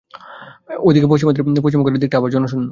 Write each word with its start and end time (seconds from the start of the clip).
ওদিকে 0.79 1.07
পশ্চিমদিকের 1.07 1.45
ঘরটা 1.87 2.17
আবার 2.17 2.29
জনশূন্য। 2.31 2.67